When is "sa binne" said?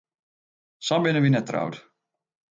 0.85-1.21